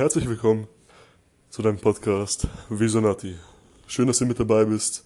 Herzlich 0.00 0.26
willkommen 0.26 0.66
zu 1.50 1.60
deinem 1.60 1.76
Podcast 1.76 2.48
Visionati. 2.70 3.34
Schön, 3.86 4.06
dass 4.06 4.16
du 4.16 4.24
mit 4.24 4.40
dabei 4.40 4.64
bist. 4.64 5.04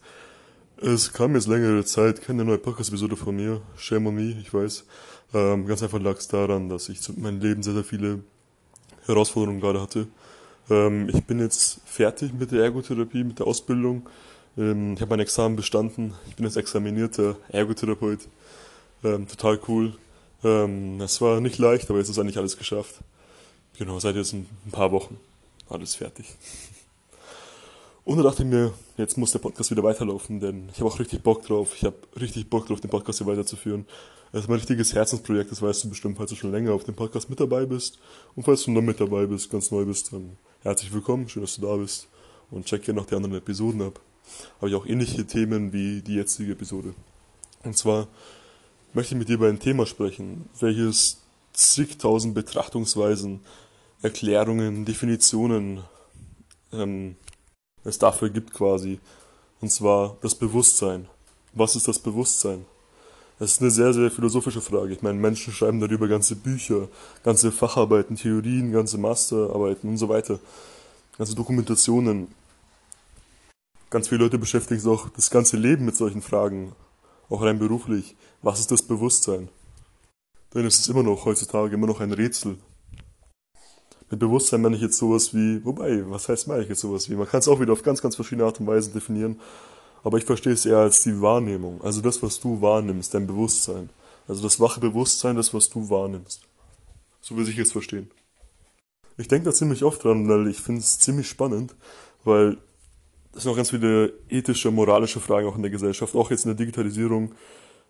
Es 0.77 1.13
kam 1.13 1.35
jetzt 1.35 1.49
längere 1.49 1.85
Zeit 1.85 2.23
keine 2.23 2.45
neue 2.45 2.59
Podcast-Episode 2.59 3.17
von 3.17 3.35
mir. 3.35 3.61
Shame 3.77 4.07
on 4.07 4.15
me, 4.15 4.37
ich 4.41 4.55
weiß. 4.55 4.85
Ähm, 5.35 5.67
ganz 5.67 5.83
einfach 5.83 6.01
lag 6.01 6.17
es 6.17 6.29
daran, 6.29 6.69
dass 6.69 6.89
ich 6.89 7.09
in 7.09 7.23
meinem 7.23 7.41
Leben 7.41 7.65
sehr, 7.65 7.75
sehr 7.75 7.83
viele 7.83 8.21
Herausforderungen 9.07 9.61
gerade 9.61 9.81
hatte. 9.83 10.07
Ähm, 10.71 11.09
ich 11.13 11.25
bin 11.25 11.41
jetzt 11.41 11.81
fertig 11.87 12.33
mit 12.33 12.53
der 12.53 12.63
Ergotherapie, 12.63 13.25
mit 13.25 13.41
der 13.41 13.49
Ausbildung. 13.49 14.09
Ähm, 14.57 14.95
ich 14.95 15.01
habe 15.01 15.11
mein 15.11 15.19
Examen 15.19 15.57
bestanden. 15.57 16.15
Ich 16.29 16.37
bin 16.37 16.47
jetzt 16.47 16.57
examinierter 16.57 17.37
Ergotherapeut. 17.49 18.21
Ähm, 19.03 19.27
total 19.27 19.59
cool. 19.67 19.97
Ähm, 20.45 21.01
es 21.01 21.21
war 21.21 21.41
nicht 21.41 21.59
leicht, 21.59 21.91
aber 21.91 21.99
jetzt 21.99 22.11
ist 22.11 22.19
eigentlich 22.21 22.39
alles 22.39 22.57
geschafft. 22.57 23.01
Genau, 23.77 23.99
seit 23.99 24.15
jetzt 24.15 24.33
ein 24.33 24.47
paar 24.71 24.93
Wochen. 24.93 25.19
Alles 25.69 25.97
fertig. 25.97 26.27
Und 28.05 28.19
da 28.19 28.23
dachte 28.23 28.45
ich 28.45 28.49
mir, 28.49 28.73
jetzt 28.97 29.19
muss 29.19 29.33
der 29.33 29.41
Podcast 29.41 29.71
wieder 29.71 29.83
weiterlaufen, 29.83 30.39
denn 30.39 30.69
ich 30.73 30.79
habe 30.79 30.91
auch 30.91 30.99
richtig 31.01 31.23
Bock 31.23 31.45
drauf. 31.45 31.75
Ich 31.75 31.85
habe 31.85 31.97
richtig 32.21 32.49
Bock 32.49 32.67
drauf, 32.67 32.81
den 32.81 32.91
Podcast 32.91 33.19
hier 33.19 33.27
weiterzuführen. 33.27 33.87
Es 34.33 34.41
ist 34.41 34.49
mein 34.49 34.59
richtiges 34.59 34.95
Herzensprojekt, 34.95 35.51
das 35.51 35.63
weißt 35.63 35.85
du 35.85 35.89
bestimmt, 35.89 36.19
falls 36.19 36.31
du 36.31 36.37
schon 36.37 36.53
länger 36.53 36.73
auf 36.73 36.85
dem 36.85 36.95
Podcast 36.95 37.31
mit 37.31 37.41
dabei 37.41 37.67
bist. 37.67 37.99
Und 38.37 38.45
falls 38.45 38.63
du 38.63 38.71
noch 38.71 38.83
mit 38.83 39.01
dabei 39.01 39.27
bist, 39.27 39.51
ganz 39.51 39.71
neu 39.71 39.85
bist, 39.85 40.13
dann 40.13 40.37
herzlich 40.63 40.93
willkommen, 40.93 41.29
schön, 41.29 41.43
dass 41.43 41.57
du 41.57 41.63
da 41.63 41.75
bist. 41.77 42.07
Und 42.51 42.67
check 42.67 42.85
gerne 42.85 43.01
noch 43.01 43.07
die 43.07 43.17
anderen 43.17 43.35
Episoden 43.35 43.83
ab. 43.83 44.01
Habe 44.59 44.69
ich 44.69 44.77
auch 44.77 44.87
ähnliche 44.87 45.27
Themen 45.27 45.73
wie 45.73 46.01
die 46.01 46.15
jetzige 46.15 46.53
Episode. 46.53 46.95
Und 47.65 47.77
zwar 47.77 48.07
möchte 48.93 49.15
ich 49.15 49.19
mit 49.19 49.29
dir 49.29 49.35
über 49.35 49.49
ein 49.49 49.59
Thema 49.59 49.87
sprechen, 49.87 50.49
welches 50.61 51.23
zigtausend 51.55 52.35
Betrachtungsweisen, 52.35 53.41
Erklärungen, 54.05 54.85
Definitionen 54.85 55.83
ähm, 56.75 57.17
es 57.85 57.99
dafür 57.99 58.29
gibt 58.29 58.53
quasi. 58.53 59.01
Und 59.63 59.71
zwar 59.71 60.19
das 60.21 60.35
Bewusstsein. 60.35 61.09
Was 61.55 61.75
ist 61.75 61.89
das 61.89 61.99
Bewusstsein? 61.99 62.67
Das 63.39 63.53
ist 63.53 63.63
eine 63.63 63.71
sehr, 63.71 63.95
sehr 63.95 64.11
philosophische 64.11 64.61
Frage. 64.61 64.93
Ich 64.93 65.01
meine, 65.01 65.19
Menschen 65.19 65.55
schreiben 65.55 65.81
darüber 65.81 66.07
ganze 66.07 66.37
Bücher, 66.37 66.89
ganze 67.23 67.51
Facharbeiten, 67.51 68.17
Theorien, 68.17 68.73
ganze 68.73 68.99
Masterarbeiten 68.99 69.89
und 69.89 69.97
so 69.97 70.11
weiter. 70.11 70.39
Ganze 71.17 71.35
Dokumentationen. 71.35 72.29
Ganz 73.89 74.09
viele 74.09 74.25
Leute 74.25 74.37
beschäftigen 74.37 74.81
sich 74.81 74.91
auch 74.91 75.09
das 75.17 75.31
ganze 75.31 75.57
Leben 75.57 75.87
mit 75.87 75.97
solchen 75.97 76.21
Fragen. 76.21 76.73
Auch 77.31 77.41
rein 77.41 77.59
beruflich. 77.59 78.17
Was 78.43 78.61
ist 78.61 78.71
das 78.71 78.83
Bewusstsein? 78.83 79.49
Denn 80.53 80.67
es 80.67 80.79
ist 80.79 80.89
immer 80.89 81.03
noch 81.03 81.25
heutzutage 81.25 81.75
immer 81.75 81.87
noch 81.87 82.01
ein 82.01 82.13
Rätsel. 82.13 82.59
Mit 84.11 84.21
Bewusstsein 84.21 84.63
meine 84.63 84.77
ich 84.77 84.83
jetzt 84.83 84.99
sowas 84.99 85.35
wie, 85.35 85.65
wobei, 85.65 86.09
was 86.11 86.29
heißt 86.29 86.49
meine 86.49 86.63
ich 86.63 86.69
jetzt 86.69 86.81
sowas 86.81 87.09
wie? 87.09 87.15
Man 87.15 87.27
kann 87.27 87.41
es 87.41 87.49
auch 87.49 87.61
wieder 87.61 87.73
auf 87.73 87.83
ganz, 87.83 88.03
ganz 88.03 88.17
verschiedene 88.17 88.47
Art 88.47 88.61
und 88.61 88.67
Weise 88.67 88.91
definieren, 88.91 89.41
aber 90.03 90.19
ich 90.19 90.25
verstehe 90.25 90.53
es 90.53 90.67
eher 90.67 90.79
als 90.79 91.03
die 91.03 91.21
Wahrnehmung, 91.21 91.81
also 91.83 92.01
das, 92.01 92.23
was 92.23 92.39
du 92.39 92.61
wahrnimmst, 92.61 93.15
dein 93.15 93.27
Bewusstsein. 93.27 93.89
Also 94.29 94.43
das 94.43 94.61
wache 94.61 94.81
Bewusstsein, 94.81 95.37
das, 95.37 95.53
was 95.53 95.69
du 95.71 95.89
wahrnimmst. 95.91 96.43
So 97.21 97.37
will 97.37 97.49
ich 97.49 97.57
jetzt 97.57 97.73
verstehen. 97.73 98.11
Ich 99.17 99.29
denke 99.29 99.47
da 99.47 99.53
ziemlich 99.53 99.85
oft 99.85 100.03
dran, 100.05 100.29
weil 100.29 100.49
ich 100.49 100.59
finde 100.59 100.81
es 100.81 100.99
ziemlich 100.99 101.29
spannend, 101.29 101.75
weil 102.25 102.59
es 103.35 103.43
sind 103.43 103.53
auch 103.53 103.57
ganz 103.57 103.71
viele 103.71 104.13
ethische, 104.29 104.71
moralische 104.71 105.21
Fragen 105.21 105.47
auch 105.49 105.57
in 105.57 105.63
der 105.63 105.71
Gesellschaft, 105.71 106.15
auch 106.15 106.31
jetzt 106.31 106.45
in 106.45 106.51
der 106.51 106.57
Digitalisierung 106.57 107.35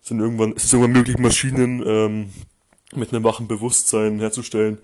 sind 0.01 0.19
irgendwann, 0.19 0.53
ist 0.53 0.65
es 0.65 0.73
irgendwann 0.73 0.93
möglich, 0.93 1.17
Maschinen 1.17 1.83
ähm, 1.85 2.29
mit 2.95 3.11
einem 3.11 3.23
wachen 3.23 3.47
Bewusstsein 3.47 4.19
herzustellen, 4.19 4.77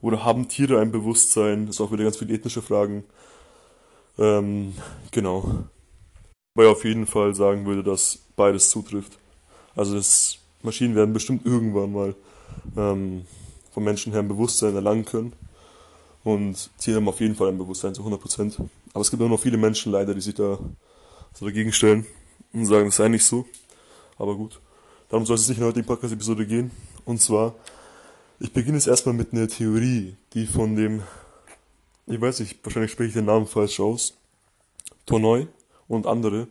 oder 0.00 0.24
haben 0.24 0.48
Tiere 0.48 0.80
ein 0.80 0.92
Bewusstsein? 0.92 1.66
Das 1.66 1.76
ist 1.76 1.80
auch 1.80 1.92
wieder 1.92 2.04
ganz 2.04 2.16
viele 2.16 2.34
ethnische 2.34 2.62
Fragen. 2.62 3.04
Ähm, 4.18 4.74
genau. 5.10 5.64
Weil 6.54 6.66
ich 6.66 6.72
auf 6.72 6.84
jeden 6.84 7.06
Fall 7.06 7.34
sagen 7.34 7.66
würde, 7.66 7.82
dass 7.82 8.18
beides 8.36 8.70
zutrifft. 8.70 9.18
Also 9.74 9.94
das 9.94 10.38
Maschinen 10.62 10.94
werden 10.94 11.12
bestimmt 11.12 11.46
irgendwann 11.46 11.92
mal 11.92 12.14
ähm, 12.76 13.24
vom 13.72 13.84
Menschen 13.84 14.12
her 14.12 14.22
ein 14.22 14.28
Bewusstsein 14.28 14.74
erlangen 14.74 15.04
können. 15.04 15.32
Und 16.24 16.70
Tiere 16.78 16.96
haben 16.96 17.08
auf 17.08 17.20
jeden 17.20 17.36
Fall 17.36 17.48
ein 17.48 17.58
Bewusstsein 17.58 17.94
zu 17.94 18.02
100%. 18.02 18.56
Aber 18.92 19.00
es 19.00 19.10
gibt 19.10 19.22
auch 19.22 19.28
noch 19.28 19.40
viele 19.40 19.56
Menschen 19.56 19.92
leider, 19.92 20.14
die 20.14 20.20
sich 20.20 20.34
da 20.34 20.58
so 21.32 21.44
dagegen 21.44 21.72
stellen 21.72 22.06
und 22.52 22.66
sagen, 22.66 22.88
es 22.88 22.96
sei 22.96 23.08
nicht 23.08 23.24
so. 23.24 23.46
Aber 24.16 24.34
gut. 24.34 24.60
Darum 25.08 25.24
soll 25.24 25.36
es 25.36 25.48
nicht 25.48 25.58
in 25.58 25.62
der 25.62 25.68
heutigen 25.68 25.86
Podcast-Episode 25.86 26.46
gehen. 26.46 26.70
Und 27.04 27.20
zwar 27.20 27.54
ich 28.40 28.52
beginne 28.52 28.76
jetzt 28.76 28.86
erstmal 28.86 29.14
mit 29.14 29.32
einer 29.32 29.48
Theorie, 29.48 30.16
die 30.32 30.46
von 30.46 30.76
dem, 30.76 31.02
ich 32.06 32.20
weiß 32.20 32.40
nicht, 32.40 32.64
wahrscheinlich 32.64 32.92
spreche 32.92 33.08
ich 33.08 33.14
den 33.14 33.24
Namen 33.24 33.46
falsch 33.46 33.80
aus, 33.80 34.16
Tonoy 35.06 35.48
und 35.88 36.06
andere 36.06 36.48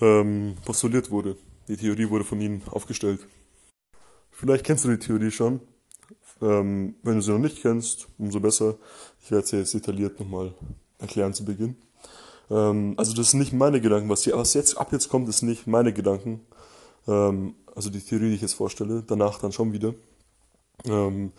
ähm, 0.00 0.56
postuliert 0.64 1.10
wurde. 1.10 1.36
Die 1.66 1.76
Theorie 1.76 2.08
wurde 2.08 2.24
von 2.24 2.40
ihnen 2.40 2.62
aufgestellt. 2.70 3.26
Vielleicht 4.30 4.64
kennst 4.64 4.84
du 4.84 4.88
die 4.88 4.98
Theorie 4.98 5.30
schon. 5.30 5.60
Ähm, 6.40 6.94
wenn 7.02 7.16
du 7.16 7.20
sie 7.20 7.32
noch 7.32 7.38
nicht 7.38 7.60
kennst, 7.62 8.06
umso 8.18 8.38
besser. 8.38 8.76
Ich 9.22 9.30
werde 9.30 9.46
sie 9.46 9.56
jetzt 9.56 9.74
detailliert 9.74 10.20
nochmal 10.20 10.54
erklären 10.98 11.34
zu 11.34 11.44
Beginn. 11.44 11.76
Ähm, 12.48 12.94
also 12.96 13.12
das 13.14 13.32
sind 13.32 13.40
nicht 13.40 13.52
meine 13.52 13.80
Gedanken. 13.80 14.08
Was, 14.08 14.22
hier, 14.22 14.36
was 14.36 14.54
jetzt 14.54 14.78
ab 14.78 14.92
jetzt 14.92 15.08
kommt, 15.08 15.28
ist 15.28 15.42
nicht 15.42 15.66
meine 15.66 15.92
Gedanken. 15.92 16.40
Ähm, 17.08 17.56
also 17.74 17.90
die 17.90 18.00
Theorie, 18.00 18.28
die 18.28 18.36
ich 18.36 18.42
jetzt 18.42 18.54
vorstelle. 18.54 19.02
Danach 19.04 19.40
dann 19.40 19.50
schon 19.50 19.72
wieder. 19.72 19.94
Ähm, 20.84 21.32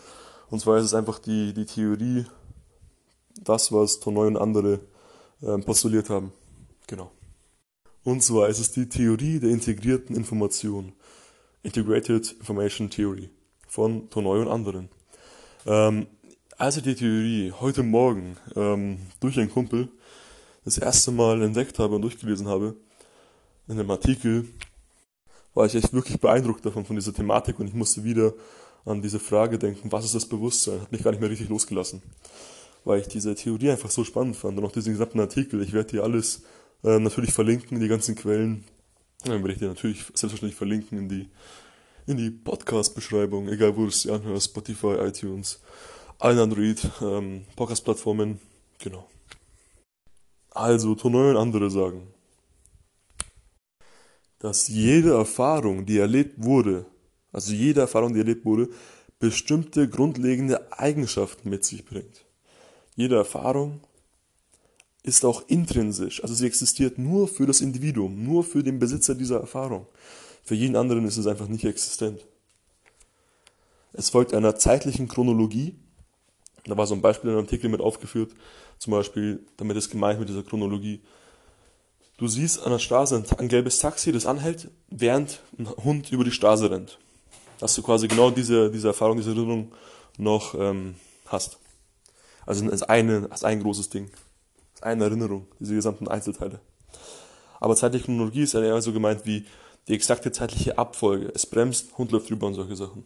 und 0.49 0.59
zwar 0.59 0.77
ist 0.77 0.85
es 0.85 0.93
einfach 0.93 1.19
die, 1.19 1.53
die 1.53 1.65
Theorie, 1.65 2.25
das, 3.35 3.71
was 3.71 3.99
Tonoy 3.99 4.27
und 4.27 4.37
andere 4.37 4.79
ähm, 5.41 5.63
postuliert 5.63 6.09
haben. 6.09 6.31
Genau. 6.87 7.11
Und 8.03 8.23
zwar 8.23 8.49
ist 8.49 8.59
es 8.59 8.71
die 8.71 8.89
Theorie 8.89 9.39
der 9.39 9.51
integrierten 9.51 10.15
Information. 10.15 10.93
Integrated 11.61 12.31
Information 12.39 12.89
Theory 12.89 13.29
von 13.67 14.09
Tonoy 14.09 14.41
und 14.41 14.47
anderen. 14.47 14.89
Ähm, 15.65 16.07
als 16.57 16.77
ich 16.77 16.83
die 16.83 16.95
Theorie 16.95 17.53
heute 17.59 17.83
Morgen 17.83 18.37
ähm, 18.55 18.99
durch 19.19 19.37
einen 19.37 19.51
Kumpel 19.51 19.89
das 20.65 20.77
erste 20.77 21.11
Mal 21.11 21.41
entdeckt 21.41 21.79
habe 21.79 21.95
und 21.95 22.01
durchgelesen 22.01 22.47
habe, 22.47 22.75
in 23.67 23.79
einem 23.79 23.91
Artikel, 23.91 24.47
war 25.53 25.65
ich 25.65 25.75
echt 25.75 25.93
wirklich 25.93 26.19
beeindruckt 26.19 26.65
davon, 26.65 26.85
von 26.85 26.95
dieser 26.95 27.13
Thematik 27.13 27.59
und 27.59 27.67
ich 27.67 27.73
musste 27.73 28.03
wieder 28.03 28.33
an 28.85 29.01
diese 29.01 29.19
Frage 29.19 29.59
denken, 29.59 29.91
was 29.91 30.05
ist 30.05 30.15
das 30.15 30.25
Bewusstsein? 30.25 30.81
Hat 30.81 30.91
mich 30.91 31.03
gar 31.03 31.11
nicht 31.11 31.19
mehr 31.19 31.29
richtig 31.29 31.49
losgelassen. 31.49 32.01
Weil 32.85 33.01
ich 33.01 33.07
diese 33.07 33.35
Theorie 33.35 33.71
einfach 33.71 33.91
so 33.91 34.03
spannend 34.03 34.35
fand 34.35 34.57
und 34.57 34.65
auch 34.65 34.71
diesen 34.71 34.93
gesamten 34.93 35.19
Artikel. 35.19 35.61
Ich 35.61 35.73
werde 35.73 35.91
dir 35.91 36.03
alles 36.03 36.43
äh, 36.83 36.99
natürlich 36.99 37.33
verlinken, 37.33 37.79
die 37.79 37.87
ganzen 37.87 38.15
Quellen. 38.15 38.63
Dann 39.25 39.41
werde 39.41 39.53
ich 39.53 39.59
dir 39.59 39.67
natürlich 39.67 40.05
selbstverständlich 40.05 40.55
verlinken 40.55 40.97
in 40.97 41.09
die, 41.09 41.29
in 42.07 42.17
die 42.17 42.31
Podcast-Beschreibung, 42.31 43.49
egal 43.49 43.75
wo 43.75 43.81
du 43.81 43.87
es 43.87 44.07
anhörst, 44.07 44.51
Spotify, 44.51 44.95
iTunes, 45.01 45.59
allen 46.19 46.39
Android, 46.39 46.79
ähm, 47.01 47.45
Podcast-Plattformen, 47.55 48.39
genau. 48.79 49.09
Also, 50.51 50.95
Tonoy 50.95 51.31
und 51.31 51.37
andere 51.37 51.69
sagen, 51.69 52.07
dass 54.39 54.69
jede 54.69 55.13
Erfahrung, 55.13 55.85
die 55.85 55.97
erlebt 55.97 56.43
wurde, 56.43 56.85
also 57.31 57.53
jede 57.53 57.81
Erfahrung, 57.81 58.13
die 58.13 58.19
erlebt 58.19 58.45
wurde, 58.45 58.69
bestimmte 59.19 59.87
grundlegende 59.89 60.71
Eigenschaften 60.71 61.49
mit 61.49 61.65
sich 61.65 61.85
bringt. 61.85 62.25
Jede 62.95 63.15
Erfahrung 63.15 63.81
ist 65.03 65.23
auch 65.25 65.43
intrinsisch, 65.47 66.21
also 66.21 66.33
sie 66.33 66.45
existiert 66.45 66.97
nur 66.97 67.27
für 67.27 67.45
das 67.45 67.61
Individuum, 67.61 68.23
nur 68.23 68.43
für 68.43 68.63
den 68.63 68.79
Besitzer 68.79 69.15
dieser 69.15 69.39
Erfahrung. 69.39 69.87
Für 70.43 70.55
jeden 70.55 70.75
anderen 70.75 71.05
ist 71.05 71.17
es 71.17 71.27
einfach 71.27 71.47
nicht 71.47 71.65
existent. 71.65 72.25
Es 73.93 74.09
folgt 74.09 74.33
einer 74.33 74.55
zeitlichen 74.55 75.07
Chronologie. 75.07 75.75
Da 76.65 76.77
war 76.77 76.85
so 76.87 76.95
ein 76.95 77.01
Beispiel 77.01 77.29
in 77.29 77.37
einem 77.37 77.45
Artikel 77.45 77.69
mit 77.69 77.81
aufgeführt, 77.81 78.33
zum 78.77 78.91
Beispiel, 78.91 79.45
damit 79.57 79.77
ist 79.77 79.89
gemeint 79.89 80.19
mit 80.19 80.29
dieser 80.29 80.43
Chronologie. 80.43 81.01
Du 82.17 82.27
siehst 82.27 82.61
an 82.63 82.71
der 82.71 82.79
Straße 82.79 83.23
ein 83.37 83.47
gelbes 83.47 83.79
Taxi, 83.79 84.11
das 84.11 84.25
anhält, 84.25 84.69
während 84.89 85.41
ein 85.57 85.69
Hund 85.69 86.11
über 86.11 86.23
die 86.23 86.31
Straße 86.31 86.69
rennt 86.69 86.99
dass 87.59 87.75
du 87.75 87.83
quasi 87.83 88.07
genau 88.07 88.31
diese, 88.31 88.71
diese 88.71 88.87
Erfahrung, 88.87 89.17
diese 89.17 89.31
Erinnerung 89.31 89.71
noch 90.17 90.55
ähm, 90.55 90.95
hast. 91.27 91.59
Also 92.45 92.69
als, 92.69 92.83
eine, 92.83 93.27
als 93.29 93.43
ein 93.43 93.61
großes 93.61 93.89
Ding. 93.89 94.09
Als 94.75 94.83
eine 94.83 95.03
Erinnerung, 95.03 95.47
diese 95.59 95.75
gesamten 95.75 96.07
Einzelteile. 96.07 96.59
Aber 97.59 97.75
zeitliche 97.75 98.05
Chronologie 98.05 98.43
ist 98.43 98.53
ja 98.53 98.61
eher 98.61 98.81
so 98.81 98.93
gemeint 98.93 99.25
wie 99.25 99.45
die 99.87 99.93
exakte 99.93 100.31
zeitliche 100.31 100.77
Abfolge. 100.77 101.31
Es 101.35 101.45
bremst, 101.45 101.97
Hund 101.97 102.11
läuft 102.11 102.29
drüber 102.29 102.47
und 102.47 102.53
solche 102.53 102.75
Sachen. 102.75 103.05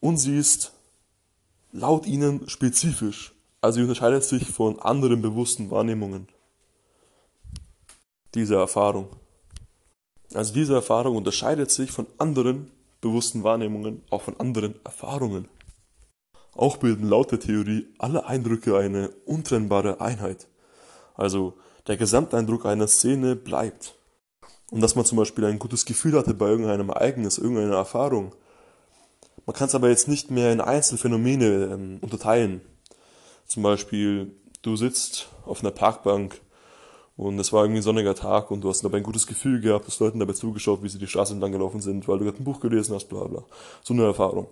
Und 0.00 0.18
sie 0.18 0.36
ist 0.36 0.72
laut 1.72 2.06
ihnen 2.06 2.48
spezifisch. 2.48 3.34
Also 3.60 3.76
sie 3.76 3.82
unterscheidet 3.82 4.24
sich 4.24 4.46
von 4.48 4.78
anderen 4.80 5.22
bewussten 5.22 5.70
Wahrnehmungen. 5.70 6.28
Diese 8.34 8.56
Erfahrung. 8.56 9.08
Also 10.34 10.52
diese 10.52 10.74
Erfahrung 10.74 11.16
unterscheidet 11.16 11.70
sich 11.70 11.90
von 11.90 12.06
anderen 12.18 12.70
bewussten 13.06 13.44
Wahrnehmungen, 13.44 14.02
auch 14.10 14.22
von 14.22 14.38
anderen 14.38 14.74
Erfahrungen. 14.84 15.48
Auch 16.54 16.78
bilden 16.78 17.08
laut 17.08 17.32
der 17.32 17.40
Theorie 17.40 17.86
alle 17.98 18.26
Eindrücke 18.26 18.76
eine 18.78 19.10
untrennbare 19.26 20.00
Einheit. 20.00 20.48
Also 21.14 21.54
der 21.86 21.96
Gesamteindruck 21.96 22.66
einer 22.66 22.88
Szene 22.88 23.36
bleibt. 23.36 23.94
Und 24.70 24.80
dass 24.80 24.96
man 24.96 25.04
zum 25.04 25.18
Beispiel 25.18 25.44
ein 25.44 25.58
gutes 25.58 25.84
Gefühl 25.84 26.16
hatte 26.16 26.34
bei 26.34 26.48
irgendeinem 26.48 26.88
Ereignis, 26.88 27.38
irgendeiner 27.38 27.76
Erfahrung. 27.76 28.34
Man 29.44 29.54
kann 29.54 29.68
es 29.68 29.74
aber 29.74 29.88
jetzt 29.88 30.08
nicht 30.08 30.30
mehr 30.30 30.52
in 30.52 30.60
Einzelfänomene 30.60 31.70
ähm, 31.72 31.98
unterteilen. 32.00 32.62
Zum 33.46 33.62
Beispiel, 33.62 34.34
du 34.62 34.76
sitzt 34.76 35.28
auf 35.44 35.60
einer 35.60 35.70
Parkbank 35.70 36.40
und 37.16 37.38
es 37.38 37.52
war 37.52 37.64
irgendwie 37.64 37.80
ein 37.80 37.82
sonniger 37.82 38.14
Tag 38.14 38.50
und 38.50 38.60
du 38.60 38.68
hast 38.68 38.84
dabei 38.84 38.98
ein 38.98 39.02
gutes 39.02 39.26
Gefühl 39.26 39.60
gehabt, 39.60 39.86
hast 39.86 40.00
Leuten 40.00 40.18
dabei 40.18 40.34
zugeschaut, 40.34 40.82
wie 40.82 40.88
sie 40.88 40.98
die 40.98 41.06
Straße 41.06 41.32
entlang 41.32 41.52
gelaufen 41.52 41.80
sind, 41.80 42.06
weil 42.08 42.18
du 42.18 42.24
gerade 42.24 42.38
ein 42.38 42.44
Buch 42.44 42.60
gelesen 42.60 42.94
hast, 42.94 43.08
bla 43.08 43.24
bla. 43.24 43.42
So 43.82 43.94
eine 43.94 44.04
Erfahrung. 44.04 44.48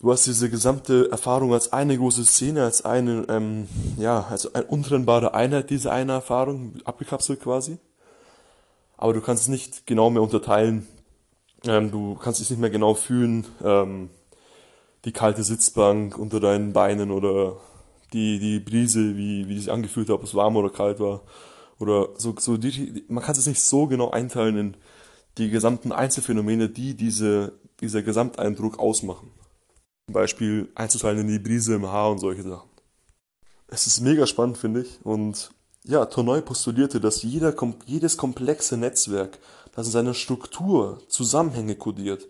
Du 0.00 0.10
hast 0.10 0.26
diese 0.26 0.50
gesamte 0.50 1.08
Erfahrung 1.12 1.52
als 1.52 1.72
eine 1.72 1.96
große 1.96 2.24
Szene, 2.24 2.64
als 2.64 2.84
eine, 2.84 3.24
ähm, 3.28 3.68
ja, 3.96 4.26
als 4.28 4.52
eine 4.52 4.64
untrennbare 4.64 5.34
Einheit, 5.34 5.70
diese 5.70 5.92
eine 5.92 6.12
Erfahrung, 6.12 6.74
abgekapselt 6.84 7.40
quasi. 7.40 7.78
Aber 8.96 9.12
du 9.12 9.20
kannst 9.20 9.44
es 9.44 9.48
nicht 9.48 9.86
genau 9.86 10.10
mehr 10.10 10.22
unterteilen. 10.22 10.88
Ähm, 11.64 11.92
du 11.92 12.16
kannst 12.16 12.40
es 12.40 12.50
nicht 12.50 12.58
mehr 12.58 12.70
genau 12.70 12.94
fühlen, 12.94 13.46
ähm, 13.62 14.10
die 15.04 15.12
kalte 15.12 15.44
Sitzbank 15.44 16.18
unter 16.18 16.40
deinen 16.40 16.72
Beinen 16.72 17.12
oder 17.12 17.56
die, 18.12 18.40
die 18.40 18.58
Brise, 18.58 19.16
wie, 19.16 19.48
wie 19.48 19.54
die 19.54 19.60
sich 19.60 19.70
angefühlt 19.70 20.08
hat, 20.08 20.14
ob 20.14 20.24
es 20.24 20.34
warm 20.34 20.56
oder 20.56 20.70
kalt 20.70 20.98
war. 20.98 21.20
Oder 21.82 22.10
so, 22.16 22.32
so 22.38 22.56
die, 22.56 23.04
man 23.08 23.24
kann 23.24 23.34
es 23.34 23.44
nicht 23.44 23.60
so 23.60 23.88
genau 23.88 24.10
einteilen 24.12 24.56
in 24.56 24.76
die 25.36 25.50
gesamten 25.50 25.90
Einzelfänomene, 25.90 26.68
die 26.68 26.94
diese, 26.94 27.54
dieser 27.80 28.02
Gesamteindruck 28.02 28.78
ausmachen. 28.78 29.32
Zum 30.06 30.12
Beispiel 30.14 30.68
einzuteilen 30.76 31.22
in 31.22 31.26
die 31.26 31.40
Brise 31.40 31.74
im 31.74 31.90
Haar 31.90 32.12
und 32.12 32.20
solche 32.20 32.44
Sachen. 32.44 32.70
Es 33.66 33.88
ist 33.88 34.00
mega 34.00 34.28
spannend, 34.28 34.58
finde 34.58 34.82
ich. 34.82 35.00
Und 35.02 35.50
ja, 35.82 36.06
Tournoy 36.06 36.42
postulierte, 36.42 37.00
dass 37.00 37.24
jeder, 37.24 37.52
jedes 37.86 38.16
komplexe 38.16 38.76
Netzwerk, 38.76 39.40
das 39.74 39.86
in 39.86 39.92
seiner 39.92 40.14
Struktur 40.14 41.00
Zusammenhänge 41.08 41.74
kodiert, 41.74 42.28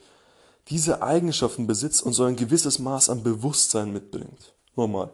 diese 0.69 1.03
Eigenschaften 1.03 1.67
besitzt 1.67 2.03
und 2.03 2.15
so 2.15 2.25
ein 2.25 2.37
gewisses 2.37 2.79
Maß 2.79 3.11
an 3.11 3.23
Bewusstsein 3.23 3.93
mitbringt. 3.93 4.55
Normal. 4.77 5.11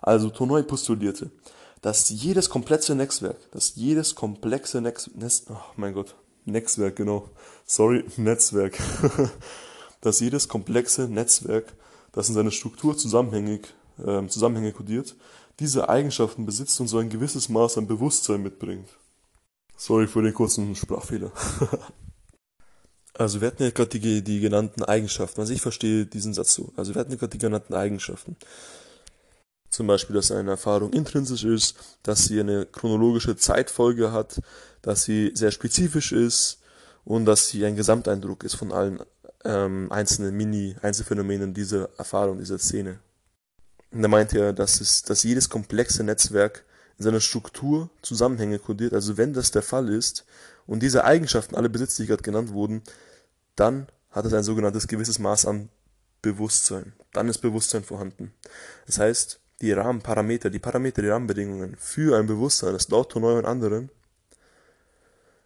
Also 0.00 0.30
Tournoy 0.30 0.62
postulierte, 0.62 1.30
dass 1.84 2.08
jedes 2.08 2.48
komplexe 2.48 2.94
Netzwerk, 2.94 3.36
dass 3.50 3.76
jedes 3.76 4.14
komplexe 4.14 4.80
Nex, 4.80 5.10
Netz, 5.14 5.44
oh 5.50 5.58
mein 5.76 5.92
Gott, 5.92 6.14
Netzwerk, 6.46 6.96
genau, 6.96 7.28
sorry, 7.66 8.06
Netzwerk, 8.16 8.78
dass 10.00 10.18
jedes 10.18 10.48
komplexe 10.48 11.08
Netzwerk 11.08 11.74
das 12.12 12.30
in 12.30 12.34
seiner 12.36 12.52
Struktur 12.52 12.96
zusammenhängig, 12.96 13.74
äh, 13.98 14.26
Zusammenhänge 14.28 14.72
kodiert, 14.72 15.14
diese 15.60 15.90
Eigenschaften 15.90 16.46
besitzt 16.46 16.80
und 16.80 16.88
so 16.88 16.96
ein 16.96 17.10
gewisses 17.10 17.50
Maß 17.50 17.76
an 17.76 17.86
Bewusstsein 17.86 18.42
mitbringt. 18.42 18.88
Sorry 19.76 20.06
für 20.06 20.22
den 20.22 20.32
kurzen 20.32 20.74
Sprachfehler. 20.74 21.32
also 23.12 23.42
wir 23.42 23.48
hatten 23.48 23.62
ja 23.62 23.70
gerade 23.70 23.98
die, 23.98 24.24
die 24.24 24.40
genannten 24.40 24.84
Eigenschaften. 24.84 25.38
Also 25.38 25.52
ich 25.52 25.60
verstehe 25.60 26.06
diesen 26.06 26.32
Satz 26.32 26.54
so. 26.54 26.72
Also 26.76 26.94
wir 26.94 27.00
hatten 27.00 27.12
ja 27.12 27.18
gerade 27.18 27.32
die 27.32 27.44
genannten 27.44 27.74
Eigenschaften. 27.74 28.36
Zum 29.74 29.88
Beispiel, 29.88 30.14
dass 30.14 30.30
eine 30.30 30.52
Erfahrung 30.52 30.92
intrinsisch 30.92 31.42
ist, 31.42 31.74
dass 32.04 32.26
sie 32.26 32.38
eine 32.38 32.64
chronologische 32.64 33.34
Zeitfolge 33.34 34.12
hat, 34.12 34.40
dass 34.82 35.02
sie 35.02 35.32
sehr 35.34 35.50
spezifisch 35.50 36.12
ist 36.12 36.60
und 37.04 37.24
dass 37.24 37.48
sie 37.48 37.66
ein 37.66 37.74
Gesamteindruck 37.74 38.44
ist 38.44 38.54
von 38.54 38.70
allen 38.70 39.00
ähm, 39.44 39.90
einzelnen 39.90 40.36
Mini-Einzelphänomenen 40.36 41.54
dieser 41.54 41.88
Erfahrung, 41.98 42.38
dieser 42.38 42.60
Szene. 42.60 43.00
Und 43.90 44.02
da 44.02 44.06
meint 44.06 44.32
er, 44.32 44.52
dass, 44.52 44.80
es, 44.80 45.02
dass 45.02 45.24
jedes 45.24 45.48
komplexe 45.48 46.04
Netzwerk 46.04 46.64
in 46.96 47.02
seiner 47.02 47.20
Struktur 47.20 47.90
Zusammenhänge 48.00 48.60
kodiert. 48.60 48.92
Also 48.92 49.16
wenn 49.16 49.32
das 49.32 49.50
der 49.50 49.62
Fall 49.62 49.88
ist 49.88 50.24
und 50.68 50.84
diese 50.84 51.04
Eigenschaften 51.04 51.56
alle 51.56 51.68
besitzt, 51.68 51.98
die 51.98 52.06
gerade 52.06 52.22
genannt 52.22 52.52
wurden, 52.52 52.82
dann 53.56 53.88
hat 54.12 54.24
es 54.24 54.34
ein 54.34 54.44
sogenanntes 54.44 54.86
gewisses 54.86 55.18
Maß 55.18 55.46
an 55.46 55.68
Bewusstsein. 56.22 56.92
Dann 57.12 57.28
ist 57.28 57.38
Bewusstsein 57.38 57.82
vorhanden. 57.82 58.32
Das 58.86 59.00
heißt, 59.00 59.40
die 59.64 59.72
Rahmenparameter, 59.72 60.50
die 60.50 60.58
Parameter, 60.58 61.02
die 61.02 61.08
Rahmenbedingungen 61.08 61.76
für 61.78 62.18
ein 62.18 62.26
Bewusstsein, 62.26 62.72
das 62.72 62.86
Tournoi 62.86 63.38
und 63.38 63.46
anderen 63.46 63.90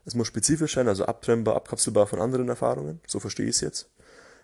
es 0.09 0.15
muss 0.15 0.27
spezifisch 0.27 0.73
sein, 0.75 0.89
also 0.89 1.05
abtrennbar, 1.05 1.55
abkapselbar 1.55 2.07
von 2.07 2.23
anderen 2.23 2.49
Erfahrungen, 2.49 2.99
so 3.07 3.21
verstehe 3.21 3.45
ich 3.45 3.57
es 3.57 3.61
jetzt. 3.61 3.91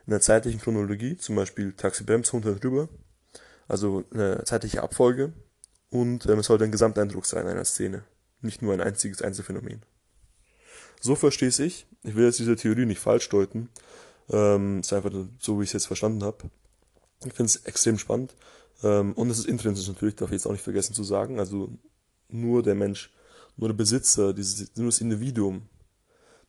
In 0.07 0.11
der 0.11 0.21
zeitlichen 0.21 0.61
Chronologie, 0.61 1.17
zum 1.17 1.37
Beispiel 1.37 1.73
Taxi 1.73 2.05
Brems 2.05 2.35
runter 2.35 2.55
drüber, 2.57 2.91
also 3.67 4.05
eine 4.13 4.45
zeitliche 4.45 4.83
Abfolge 4.83 5.33
und 5.89 6.27
ähm, 6.27 6.41
es 6.41 6.47
sollte 6.47 6.65
ein 6.65 6.71
Gesamteindruck 6.71 7.25
sein 7.25 7.47
einer 7.47 7.65
Szene, 7.65 8.05
nicht 8.43 8.61
nur 8.61 8.75
ein 8.75 8.83
einziges 8.83 9.23
Einzelfänomen. 9.23 9.81
So 11.01 11.15
verstehe 11.15 11.49
ich 11.49 11.87
Ich 12.03 12.15
will 12.15 12.27
jetzt 12.27 12.41
diese 12.41 12.57
Theorie 12.57 12.85
nicht 12.85 13.01
falsch 13.01 13.31
deuten. 13.31 13.71
Ähm, 14.29 14.81
ist 14.81 14.93
einfach 14.93 15.13
so, 15.41 15.59
wie 15.59 15.65
ich 15.65 15.71
es 15.71 15.75
jetzt 15.75 15.87
verstanden 15.87 16.25
habe. 16.25 16.51
Ich 17.25 17.33
finde 17.33 17.45
es 17.45 17.65
extrem 17.65 17.99
spannend. 17.99 18.37
Ähm, 18.85 19.15
und 19.15 19.29
es 19.31 19.41
ist 19.41 19.49
intrinsisch 19.49 19.89
natürlich, 19.89 20.15
darf 20.15 20.29
ich 20.29 20.35
jetzt 20.35 20.47
auch 20.47 20.53
nicht 20.53 20.63
vergessen 20.63 20.95
zu 20.95 21.03
sagen. 21.03 21.41
Also 21.41 21.77
nur 22.29 22.63
der 22.63 22.77
Mensch 22.77 23.11
nur 23.57 23.69
der 23.69 23.77
Besitzer, 23.77 24.33
dieses, 24.35 24.77
nur 24.77 24.87
das 24.87 25.01
Individuum, 25.01 25.63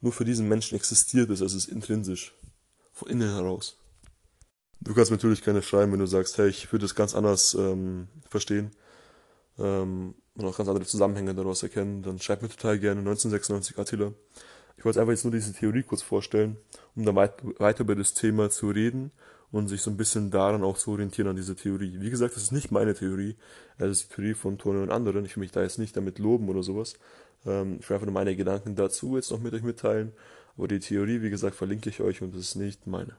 nur 0.02 0.12
für 0.12 0.26
diesen 0.26 0.48
Menschen 0.48 0.76
existiert 0.76 1.30
es, 1.30 1.42
also 1.42 1.58
es 1.58 1.66
ist 1.66 1.72
intrinsisch, 1.72 2.36
von 2.94 3.10
innen 3.10 3.34
heraus. 3.34 3.78
Du 4.82 4.94
kannst 4.94 5.12
natürlich 5.12 5.42
keine 5.42 5.62
schreiben, 5.62 5.92
wenn 5.92 6.00
du 6.00 6.06
sagst, 6.06 6.38
hey, 6.38 6.50
ich 6.50 6.72
würde 6.72 6.84
das 6.86 6.96
ganz 6.96 7.16
anders 7.16 7.54
ähm, 7.56 8.08
verstehen 8.30 8.72
ähm, 9.58 10.16
und 10.36 10.46
auch 10.46 10.58
ganz 10.58 10.70
andere 10.70 10.86
Zusammenhänge 10.86 11.34
daraus 11.34 11.64
erkennen, 11.64 12.04
dann 12.04 12.20
schreib 12.20 12.42
mir 12.42 12.50
total 12.50 12.80
gerne 12.80 13.00
1996 13.00 13.78
Attila. 13.80 14.14
Ich 14.78 14.84
wollte 14.84 15.00
einfach 15.00 15.14
jetzt 15.14 15.24
nur 15.24 15.32
diese 15.32 15.54
Theorie 15.54 15.84
kurz 15.84 16.02
vorstellen, 16.02 16.58
um 16.96 17.06
dann 17.06 17.16
weit, 17.16 17.34
weiter 17.60 17.82
über 17.82 17.96
das 17.96 18.14
Thema 18.14 18.50
zu 18.50 18.70
reden 18.70 19.12
und 19.52 19.68
sich 19.68 19.82
so 19.82 19.92
ein 19.92 19.98
bisschen 19.98 20.32
daran 20.32 20.64
auch 20.64 20.78
zu 20.78 20.92
orientieren 20.92 21.30
an 21.30 21.36
diese 21.36 21.56
Theorie. 21.56 21.98
Wie 22.00 22.10
gesagt, 22.10 22.36
das 22.36 22.44
ist 22.44 22.52
nicht 22.52 22.72
meine 22.72 22.94
Theorie, 22.94 23.36
es 23.78 23.90
ist 23.90 24.10
die 24.10 24.16
Theorie 24.16 24.34
von 24.34 24.58
Tone 24.58 24.82
und 24.82 24.92
anderen. 24.92 25.26
Ich 25.26 25.36
will 25.36 25.42
mich 25.42 25.52
da 25.52 25.62
jetzt 25.62 25.80
nicht 25.80 25.96
damit 25.96 26.20
loben 26.20 26.50
oder 26.50 26.64
sowas. 26.64 26.96
Ähm, 27.46 27.78
ich 27.80 27.90
will 27.90 27.96
einfach 27.96 28.06
nur 28.06 28.14
meine 28.14 28.36
Gedanken 28.36 28.76
dazu 28.76 29.16
jetzt 29.16 29.32
noch 29.32 29.40
mit 29.40 29.54
euch 29.54 29.64
mitteilen. 29.64 30.12
Aber 30.58 30.68
die 30.68 30.80
Theorie, 30.80 31.22
wie 31.22 31.30
gesagt, 31.30 31.56
verlinke 31.56 31.90
ich 31.90 32.02
euch 32.02 32.22
und 32.22 32.34
das 32.34 32.42
ist 32.42 32.56
nicht 32.56 32.88
meine. 32.88 33.16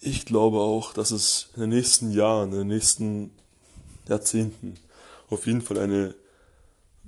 Ich 0.00 0.24
glaube 0.24 0.58
auch, 0.58 0.92
dass 0.92 1.10
es 1.10 1.50
in 1.54 1.62
den 1.62 1.70
nächsten 1.70 2.12
Jahren, 2.12 2.52
in 2.52 2.58
den 2.58 2.68
nächsten 2.68 3.32
Jahrzehnten 4.08 4.74
auf 5.28 5.46
jeden 5.46 5.60
Fall 5.60 5.78
eine 5.78 6.14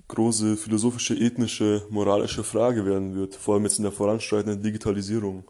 große 0.09 0.57
philosophische, 0.57 1.15
ethnische, 1.15 1.87
moralische 1.89 2.43
Frage 2.43 2.85
werden 2.85 3.15
wird, 3.15 3.37
vor 3.37 3.55
allem 3.55 3.65
jetzt 3.65 3.79
in 3.79 3.85
der 3.85 3.93
voranschreitenden 3.93 4.63
Digitalisierung. 4.63 5.45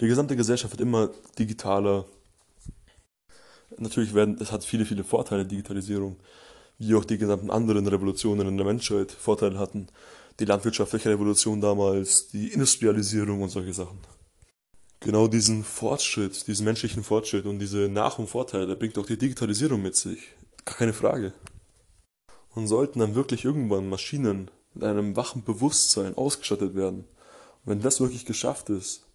Die 0.00 0.08
gesamte 0.08 0.36
Gesellschaft 0.36 0.72
wird 0.72 0.82
immer 0.82 1.10
digitaler. 1.38 2.04
Natürlich 3.78 4.12
werden, 4.12 4.36
es 4.40 4.52
hat 4.52 4.64
viele, 4.64 4.84
viele 4.84 5.04
Vorteile, 5.04 5.46
Digitalisierung, 5.46 6.16
wie 6.78 6.94
auch 6.94 7.04
die 7.04 7.16
gesamten 7.16 7.50
anderen 7.50 7.86
Revolutionen 7.86 8.46
in 8.46 8.56
der 8.58 8.66
Menschheit 8.66 9.10
Vorteile 9.10 9.58
hatten. 9.58 9.86
Die 10.38 10.44
landwirtschaftliche 10.44 11.08
Revolution 11.08 11.62
damals, 11.62 12.28
die 12.28 12.48
Industrialisierung 12.48 13.40
und 13.40 13.48
solche 13.48 13.72
Sachen. 13.72 13.98
Genau 15.00 15.28
diesen 15.28 15.64
Fortschritt, 15.64 16.46
diesen 16.46 16.64
menschlichen 16.64 17.02
Fortschritt 17.02 17.46
und 17.46 17.58
diese 17.58 17.88
Nach- 17.88 18.18
und 18.18 18.28
Vorteile 18.28 18.76
bringt 18.76 18.98
auch 18.98 19.06
die 19.06 19.16
Digitalisierung 19.16 19.80
mit 19.80 19.96
sich. 19.96 20.28
Gar 20.66 20.76
keine 20.76 20.92
Frage. 20.92 21.32
Und 22.54 22.66
sollten 22.66 22.98
dann 22.98 23.14
wirklich 23.14 23.46
irgendwann 23.46 23.88
Maschinen 23.88 24.50
mit 24.74 24.84
einem 24.84 25.16
wachen 25.16 25.42
Bewusstsein 25.42 26.16
ausgestattet 26.16 26.74
werden, 26.74 27.04
und 27.64 27.72
wenn 27.72 27.80
das 27.80 28.00
wirklich 28.00 28.26
geschafft 28.26 28.68
ist, 28.68 29.05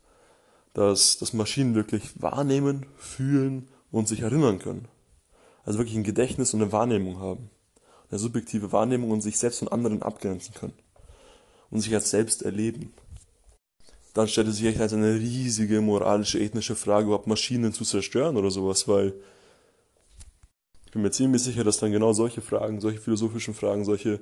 dass, 0.74 1.18
dass 1.18 1.34
Maschinen 1.34 1.76
wirklich 1.76 2.22
wahrnehmen, 2.22 2.86
fühlen 2.98 3.68
und 3.92 4.08
sich 4.08 4.22
erinnern 4.22 4.60
können. 4.60 4.88
Also 5.64 5.80
wirklich 5.80 5.98
ein 5.98 6.04
Gedächtnis 6.04 6.54
und 6.54 6.62
eine 6.62 6.72
Wahrnehmung 6.72 7.20
haben. 7.20 7.50
Eine 8.10 8.20
subjektive 8.20 8.72
Wahrnehmung 8.72 9.12
und 9.12 9.22
sich 9.22 9.38
selbst 9.38 9.60
von 9.60 9.68
anderen 9.68 10.02
abgrenzen 10.02 10.54
können. 10.54 10.74
Und 11.70 11.82
sich 11.82 11.94
als 11.94 12.10
selbst 12.10 12.42
erleben. 12.42 12.94
Dann 14.14 14.28
stellt 14.28 14.48
es 14.48 14.58
sich 14.58 14.66
echt 14.66 14.82
als 14.82 14.94
eine 14.94 15.16
riesige 15.16 15.80
moralische, 15.80 16.40
ethnische 16.40 16.76
Frage, 16.76 17.06
überhaupt 17.06 17.28
Maschinen 17.28 17.72
zu 17.72 17.86
zerstören 17.86 18.36
oder 18.36 18.52
sowas, 18.52 18.88
weil 18.88 19.14
ich 20.86 20.92
bin 20.92 21.04
mir 21.04 21.12
ziemlich 21.12 21.42
sicher, 21.42 21.64
dass 21.64 21.78
dann 21.78 21.94
genau 21.94 22.12
solche 22.12 22.42
Fragen, 22.42 22.82
solche 22.82 23.00
philosophischen 23.00 23.54
Fragen, 23.54 23.86
solche 23.86 24.20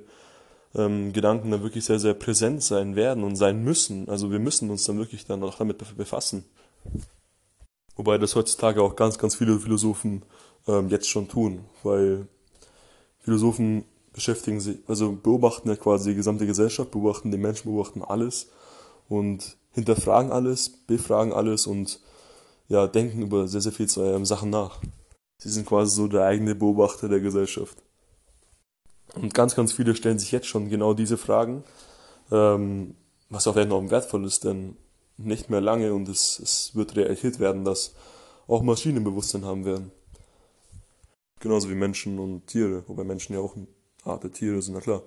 ähm, 0.74 1.12
Gedanken 1.12 1.50
dann 1.50 1.62
wirklich 1.62 1.84
sehr, 1.84 1.98
sehr 1.98 2.14
präsent 2.14 2.62
sein 2.62 2.96
werden 2.96 3.24
und 3.24 3.36
sein 3.36 3.62
müssen. 3.62 4.08
Also 4.08 4.30
wir 4.30 4.38
müssen 4.38 4.70
uns 4.70 4.84
dann 4.84 4.98
wirklich 4.98 5.26
dann 5.26 5.42
auch 5.42 5.56
damit 5.56 5.78
befassen. 5.96 6.44
Wobei 7.96 8.18
das 8.18 8.34
heutzutage 8.34 8.82
auch 8.82 8.96
ganz, 8.96 9.18
ganz 9.18 9.36
viele 9.36 9.58
Philosophen 9.58 10.22
ähm, 10.66 10.88
jetzt 10.88 11.08
schon 11.08 11.28
tun, 11.28 11.64
weil 11.82 12.26
Philosophen 13.18 13.84
beschäftigen 14.12 14.60
sich, 14.60 14.78
also 14.86 15.12
beobachten 15.12 15.68
ja 15.68 15.76
quasi 15.76 16.10
die 16.10 16.16
gesamte 16.16 16.46
Gesellschaft, 16.46 16.90
beobachten 16.90 17.30
den 17.30 17.40
Menschen, 17.40 17.70
beobachten 17.70 18.02
alles 18.02 18.50
und 19.08 19.56
hinterfragen 19.72 20.32
alles, 20.32 20.70
befragen 20.86 21.32
alles 21.32 21.66
und 21.66 22.00
ja, 22.68 22.86
denken 22.86 23.22
über 23.22 23.48
sehr, 23.48 23.60
sehr 23.60 23.72
viel 23.72 23.86
äh, 23.86 24.24
Sachen 24.24 24.50
nach. 24.50 24.80
Sie 25.38 25.48
sind 25.48 25.66
quasi 25.66 25.94
so 25.94 26.06
der 26.06 26.24
eigene 26.24 26.54
Beobachter 26.54 27.08
der 27.08 27.20
Gesellschaft. 27.20 27.82
Und 29.14 29.34
ganz, 29.34 29.54
ganz 29.54 29.72
viele 29.72 29.94
stellen 29.94 30.18
sich 30.18 30.32
jetzt 30.32 30.46
schon 30.46 30.68
genau 30.68 30.94
diese 30.94 31.16
Fragen, 31.16 31.64
ähm, 32.30 32.94
was 33.28 33.46
auch 33.46 33.56
enorm 33.56 33.90
wertvoll 33.90 34.24
ist, 34.24 34.44
denn 34.44 34.76
nicht 35.16 35.50
mehr 35.50 35.60
lange 35.60 35.92
und 35.92 36.08
es, 36.08 36.38
es 36.38 36.74
wird 36.74 36.96
Realität 36.96 37.38
werden, 37.38 37.64
dass 37.64 37.94
auch 38.46 38.62
Maschinen 38.62 39.04
Bewusstsein 39.04 39.44
haben 39.44 39.64
werden. 39.64 39.90
Genauso 41.40 41.70
wie 41.70 41.74
Menschen 41.74 42.18
und 42.18 42.46
Tiere, 42.46 42.84
wobei 42.86 43.04
Menschen 43.04 43.34
ja 43.34 43.40
auch 43.40 43.56
eine 43.56 43.66
Art 44.04 44.24
der 44.24 44.32
Tiere 44.32 44.60
sind, 44.60 44.74
na 44.74 44.80
klar. 44.80 45.02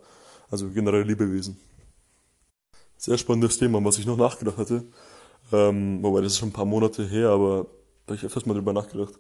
Also 0.50 0.70
generell 0.70 1.04
Lebewesen. 1.04 1.60
Sehr 2.98 3.18
spannendes 3.18 3.58
Thema, 3.58 3.84
was 3.84 3.98
ich 3.98 4.06
noch 4.06 4.18
nachgedacht 4.18 4.58
hatte. 4.58 4.84
Ähm, 5.52 6.02
wobei 6.02 6.22
das 6.22 6.34
ist 6.34 6.40
schon 6.40 6.50
ein 6.50 6.54
paar 6.54 6.66
Monate 6.66 7.06
her, 7.06 7.30
aber 7.30 7.68
da 8.06 8.12
habe 8.12 8.16
ich 8.16 8.24
öfters 8.24 8.46
mal 8.46 8.54
drüber 8.54 8.74
nachgedacht. 8.74 9.14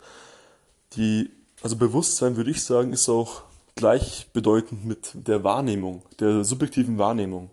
Die, 0.94 1.30
also 1.62 1.75
Bewusstsein 1.75 2.36
würde 2.36 2.52
ich 2.52 2.63
sagen, 2.63 2.94
ist 2.94 3.10
auch 3.10 3.44
gleichbedeutend 3.75 4.86
mit 4.86 5.12
der 5.13 5.44
Wahrnehmung, 5.44 6.03
der 6.20 6.44
subjektiven 6.44 6.98
Wahrnehmung. 6.98 7.50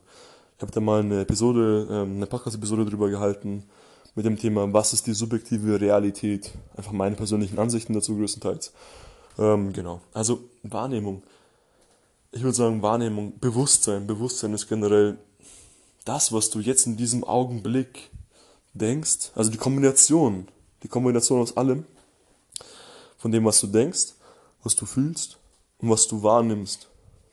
Ich 0.57 0.63
habe 0.63 0.73
da 0.73 0.81
mal 0.81 1.01
eine 1.01 1.23
Episode, 1.23 1.89
ähm, 1.91 2.17
eine 2.17 2.27
Podcast-Episode 2.27 2.85
drüber 2.85 3.09
gehalten 3.09 3.65
mit 4.15 4.27
dem 4.27 4.39
Thema, 4.39 4.71
was 4.73 4.93
ist 4.93 5.07
die 5.07 5.15
subjektive 5.15 5.81
Realität? 5.81 6.53
Einfach 6.77 6.93
meine 6.93 7.17
persönlichen 7.17 7.59
Ansichten 7.59 7.95
dazu 7.95 8.17
größtenteils. 8.17 8.73
Ähm, 9.39 9.73
genau. 9.73 10.01
Also 10.13 10.45
Wahrnehmung. 10.63 11.23
Ich 12.33 12.43
würde 12.43 12.57
sagen, 12.57 12.83
Wahrnehmung, 12.83 13.39
Bewusstsein. 13.41 14.07
Bewusstsein 14.07 14.53
ist 14.53 14.69
generell 14.69 15.19
das, 16.05 16.33
was 16.33 16.51
du 16.51 16.61
jetzt 16.61 16.87
in 16.87 16.97
diesem 16.97 17.25
Augenblick 17.25 18.11
denkst. 18.75 19.31
Also 19.35 19.51
die 19.51 19.59
Kombination. 19.59 20.49
Die 20.83 20.89
Kombination 20.89 21.41
aus 21.41 21.57
allem. 21.57 21.85
Von 23.19 23.33
dem, 23.33 23.45
was 23.45 23.61
du 23.61 23.67
denkst, 23.67 24.15
was 24.63 24.77
du 24.77 24.87
fühlst 24.87 25.40
und 25.81 25.91
was 25.91 26.09
du 26.09 26.23
wahrnimmst. 26.23 26.89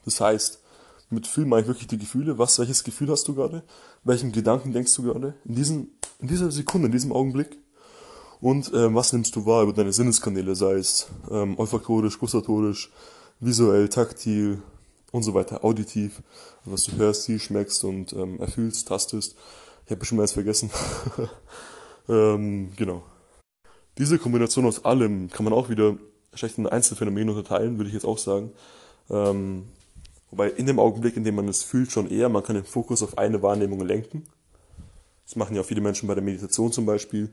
Das 0.05 0.21
heißt, 0.21 0.59
mit 1.09 1.27
Fühlen 1.27 1.49
meine 1.49 1.61
ich 1.61 1.67
wirklich 1.67 1.87
die 1.87 1.97
Gefühle. 1.97 2.37
Was, 2.37 2.59
welches 2.59 2.83
Gefühl 2.83 3.09
hast 3.09 3.27
du 3.27 3.35
gerade? 3.35 3.63
Welchen 4.03 4.31
Gedanken 4.31 4.73
denkst 4.73 4.93
du 4.95 5.03
gerade? 5.03 5.35
In, 5.45 5.55
diesen, 5.55 5.91
in 6.19 6.27
dieser 6.27 6.51
Sekunde, 6.51 6.87
in 6.87 6.91
diesem 6.91 7.11
Augenblick. 7.11 7.57
Und 8.39 8.71
ähm, 8.73 8.93
was 8.93 9.13
nimmst 9.13 9.35
du 9.35 9.45
wahr 9.45 9.63
über 9.63 9.73
deine 9.73 9.93
Sinneskanäle, 9.93 10.55
sei 10.55 10.73
es 10.73 11.07
ähm, 11.31 11.57
olfaktorisch, 11.57 12.19
gustatorisch, 12.19 12.91
visuell, 13.39 13.89
taktil 13.89 14.61
und 15.11 15.23
so 15.23 15.33
weiter, 15.33 15.63
auditiv, 15.63 16.21
was 16.65 16.83
du 16.83 16.97
hörst, 16.97 17.23
siehst, 17.23 17.45
schmeckst 17.45 17.83
und 17.83 18.13
ähm, 18.13 18.39
erfühlst, 18.39 18.87
tastest. 18.87 19.35
Ich 19.85 19.91
habe 19.91 19.99
bestimmt 19.99 20.21
eins 20.21 20.33
vergessen. 20.33 20.69
ähm, 22.09 22.73
genau. 22.75 23.03
Diese 23.97 24.19
Kombination 24.19 24.65
aus 24.65 24.85
allem 24.85 25.29
kann 25.29 25.45
man 25.45 25.53
auch 25.53 25.69
wieder 25.69 25.97
schlecht 26.37 26.57
in 26.57 26.67
Einzelfänomene 26.67 27.31
unterteilen, 27.31 27.77
würde 27.77 27.89
ich 27.89 27.93
jetzt 27.93 28.05
auch 28.05 28.17
sagen. 28.17 28.51
Ähm, 29.09 29.65
wobei 30.31 30.49
in 30.49 30.65
dem 30.65 30.79
Augenblick, 30.79 31.17
in 31.17 31.23
dem 31.23 31.35
man 31.35 31.47
es 31.47 31.63
fühlt, 31.63 31.91
schon 31.91 32.09
eher, 32.09 32.29
man 32.29 32.43
kann 32.43 32.55
den 32.55 32.65
Fokus 32.65 33.03
auf 33.03 33.17
eine 33.17 33.41
Wahrnehmung 33.41 33.81
lenken. 33.81 34.23
Das 35.25 35.35
machen 35.35 35.55
ja 35.55 35.61
auch 35.61 35.65
viele 35.65 35.81
Menschen 35.81 36.07
bei 36.07 36.15
der 36.15 36.23
Meditation 36.23 36.71
zum 36.71 36.85
Beispiel 36.85 37.31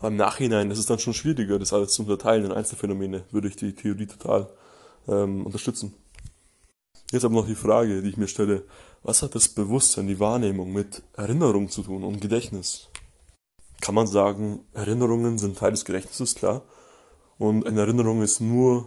aber 0.00 0.08
im 0.08 0.16
Nachhinein 0.16 0.70
ist 0.70 0.78
es 0.78 0.86
dann 0.86 0.98
schon 0.98 1.12
schwieriger, 1.12 1.58
das 1.58 1.74
alles 1.74 1.92
zu 1.92 2.02
unterteilen 2.02 2.46
in 2.46 2.52
Einzelfänomene, 2.52 3.24
würde 3.30 3.48
ich 3.48 3.56
die 3.56 3.74
Theorie 3.74 4.06
total 4.06 4.48
ähm, 5.06 5.44
unterstützen. 5.44 5.94
Jetzt 7.12 7.24
aber 7.24 7.34
noch 7.34 7.46
die 7.46 7.54
Frage, 7.54 8.00
die 8.00 8.08
ich 8.08 8.16
mir 8.16 8.26
stelle, 8.26 8.64
was 9.02 9.22
hat 9.22 9.34
das 9.34 9.48
Bewusstsein, 9.48 10.06
die 10.06 10.18
Wahrnehmung 10.18 10.72
mit 10.72 11.02
Erinnerung 11.12 11.68
zu 11.68 11.82
tun 11.82 12.02
und 12.02 12.20
Gedächtnis? 12.20 12.88
Kann 13.82 13.94
man 13.94 14.06
sagen, 14.06 14.60
Erinnerungen 14.72 15.38
sind 15.38 15.58
Teil 15.58 15.72
des 15.72 15.84
Gedächtnisses, 15.84 16.34
klar. 16.34 16.62
Und 17.40 17.66
eine 17.66 17.80
Erinnerung 17.80 18.20
ist 18.20 18.40
nur 18.40 18.86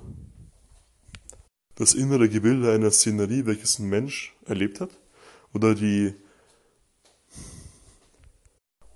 das 1.74 1.96
innere 1.96 2.30
Gebilde 2.30 2.72
einer 2.72 2.92
Szenerie, 2.92 3.48
welches 3.48 3.80
ein 3.80 3.90
Mensch 3.90 4.36
erlebt 4.46 4.80
hat? 4.80 4.92
Oder 5.56 5.74
die 5.74 6.14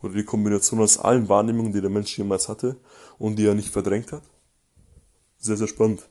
oder 0.03 0.13
die 0.13 0.23
Kombination 0.23 0.79
aus 0.79 0.99
allen 0.99 1.27
Wahrnehmungen, 1.27 1.73
die 1.73 1.81
der 1.81 1.89
Mensch 1.89 2.15
jemals 2.19 2.47
hatte 2.47 2.77
und 3.17 3.37
die 3.37 3.47
er 3.47 3.55
nicht 3.55 3.69
verdrängt 3.69 4.11
hat. 4.11 4.21
Sehr, 5.39 5.57
sehr 5.57 5.67
spannend. 5.67 6.07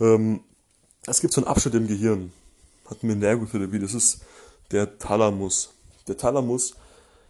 Ähm, 0.00 0.40
es 1.06 1.20
gibt 1.20 1.32
so 1.32 1.42
einen 1.42 1.46
Abschnitt 1.46 1.74
im 1.74 1.86
Gehirn, 1.86 2.32
hatten 2.86 3.06
wir 3.06 3.14
in 3.14 3.20
der 3.20 3.30
Ergotherapie, 3.30 3.78
das 3.78 3.94
ist 3.94 4.24
der 4.72 4.98
Thalamus. 4.98 5.72
Der 6.08 6.16
Thalamus 6.16 6.74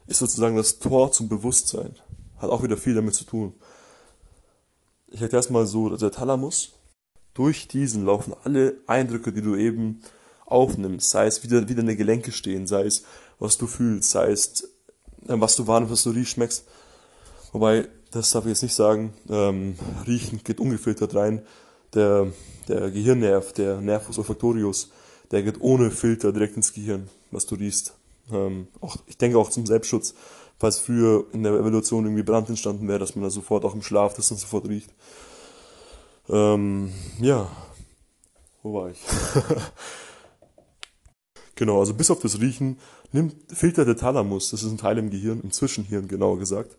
ist 0.07 0.21
sozusagen 0.21 0.57
das 0.57 0.79
Tor 0.79 1.13
zum 1.13 1.29
Bewusstsein. 1.29 1.95
Hat 2.39 2.49
auch 2.49 2.63
wieder 2.63 2.79
viel 2.79 2.95
damit 2.95 3.15
zu 3.15 3.25
tun. 3.25 3.53
Ich 5.15 5.23
erkläre 5.23 5.45
es 5.45 5.49
mal 5.49 5.65
so, 5.65 5.97
der 5.97 6.11
Thalamus, 6.11 6.73
durch 7.35 7.69
diesen 7.69 8.05
laufen 8.05 8.35
alle 8.43 8.79
Eindrücke, 8.89 9.33
die 9.33 9.43
du 9.43 9.55
eben 9.55 10.01
aufnimmst, 10.45 11.09
sei 11.09 11.27
es 11.27 11.45
wie, 11.45 11.69
wie 11.69 11.75
deine 11.77 11.95
Gelenke 11.95 12.33
stehen, 12.33 12.67
sei 12.67 12.87
es 12.87 13.05
was 13.39 13.57
du 13.57 13.69
fühlst, 13.69 14.11
sei 14.11 14.33
es 14.33 14.65
äh, 15.29 15.37
was 15.39 15.55
du 15.55 15.69
wahrnimmst, 15.69 15.93
was 15.93 16.03
du 16.03 16.11
riechst, 16.11 16.33
schmeckst. 16.33 16.65
Wobei, 17.53 17.87
das 18.11 18.33
darf 18.33 18.45
ich 18.45 18.51
jetzt 18.51 18.65
nicht 18.65 18.75
sagen, 18.75 19.15
ähm, 19.31 19.77
riechen 20.05 20.41
geht 20.43 20.59
ungefiltert 20.59 21.15
rein. 21.15 21.47
Der, 21.95 22.33
der 22.67 22.91
Gehirnnerv, 22.91 23.53
der 23.53 23.81
Nervus 23.81 24.19
olfactorius, 24.19 24.91
der 25.31 25.45
geht 25.45 25.61
ohne 25.61 25.93
Filter 25.93 26.33
direkt 26.33 26.57
ins 26.57 26.73
Gehirn, 26.73 27.09
was 27.31 27.47
du 27.47 27.55
riechst. 27.55 27.95
Ähm, 28.33 28.67
auch, 28.81 28.97
ich 29.07 29.17
denke 29.17 29.39
auch 29.39 29.51
zum 29.51 29.65
Selbstschutz, 29.65 30.15
falls 30.59 30.79
früher 30.79 31.27
in 31.33 31.43
der 31.43 31.53
Evolution 31.53 32.05
irgendwie 32.05 32.23
Brand 32.23 32.49
entstanden 32.49 32.89
wäre, 32.89 32.99
dass 32.99 33.17
man 33.17 33.25
da 33.25 33.31
sofort 33.31 33.65
auch 33.65 33.75
im 33.75 33.83
Schlaf 33.83 34.15
das 34.15 34.29
dann 34.29 34.39
sofort 34.39 34.69
riecht. 34.69 34.91
Ähm, 36.29 36.93
ja, 37.21 37.51
wo 38.63 38.75
war 38.75 38.91
ich? 38.91 38.99
genau, 41.55 41.81
also 41.81 41.95
bis 41.95 42.11
auf 42.11 42.21
das 42.21 42.41
Riechen 42.41 42.79
nimmt, 43.13 43.37
filtert 43.53 43.89
der 43.89 43.97
Thalamus, 43.97 44.51
das 44.51 44.63
ist 44.63 44.71
ein 44.71 44.79
Teil 44.79 44.99
im 44.99 45.11
Gehirn, 45.11 45.41
im 45.43 45.53
Zwischenhirn 45.53 46.09
genauer 46.09 46.39
gesagt, 46.39 46.77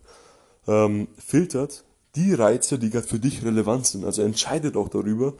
ähm, 0.67 1.07
filtert 1.17 1.83
die 2.15 2.33
Reize, 2.33 2.79
die 2.79 2.89
gerade 2.89 3.07
für 3.07 3.19
dich 3.19 3.43
relevant 3.43 3.85
sind. 3.85 4.05
Also 4.05 4.21
entscheidet 4.21 4.77
auch 4.77 4.89
darüber, 4.89 5.33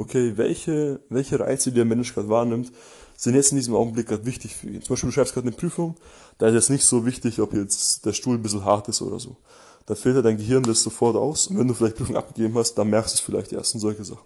okay, 0.00 0.32
welche, 0.36 1.00
welche 1.10 1.38
Reize, 1.38 1.70
die 1.70 1.76
der 1.76 1.84
Mensch 1.84 2.14
gerade 2.14 2.28
wahrnimmt, 2.28 2.72
sind 3.16 3.34
jetzt 3.34 3.52
in 3.52 3.56
diesem 3.56 3.74
Augenblick 3.74 4.08
gerade 4.08 4.24
wichtig 4.24 4.56
für 4.56 4.68
ihn. 4.68 4.82
Zum 4.82 4.94
Beispiel, 4.94 5.10
du 5.10 5.14
schreibst 5.14 5.34
gerade 5.34 5.46
eine 5.46 5.56
Prüfung, 5.56 5.96
da 6.38 6.48
ist 6.48 6.54
jetzt 6.54 6.70
nicht 6.70 6.84
so 6.84 7.04
wichtig, 7.04 7.38
ob 7.40 7.52
jetzt 7.52 8.06
der 8.06 8.14
Stuhl 8.14 8.36
ein 8.36 8.42
bisschen 8.42 8.64
hart 8.64 8.88
ist 8.88 9.02
oder 9.02 9.20
so. 9.20 9.36
Da 9.84 9.94
filtert 9.94 10.24
dein 10.24 10.38
Gehirn 10.38 10.62
das 10.62 10.82
sofort 10.82 11.16
aus 11.16 11.48
und 11.48 11.58
wenn 11.58 11.68
du 11.68 11.74
vielleicht 11.74 11.96
Prüfung 11.96 12.16
abgegeben 12.16 12.56
hast, 12.56 12.74
dann 12.74 12.88
merkst 12.88 13.12
du 13.12 13.16
es 13.16 13.20
vielleicht 13.20 13.52
erst 13.52 13.74
und 13.74 13.80
solche 13.80 14.04
Sachen. 14.04 14.24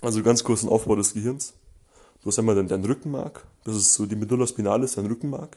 Also 0.00 0.22
ganz 0.22 0.44
kurz 0.44 0.62
ein 0.62 0.68
Aufbau 0.68 0.94
des 0.94 1.12
Gehirns. 1.12 1.54
Du 2.22 2.28
hast 2.28 2.38
einmal 2.38 2.54
dein, 2.54 2.68
dein 2.68 2.84
Rückenmark, 2.84 3.44
das 3.64 3.74
ist 3.74 3.94
so 3.94 4.06
die 4.06 4.16
Medulla 4.16 4.46
spinalis, 4.46 4.94
dein 4.94 5.06
Rückenmark. 5.06 5.56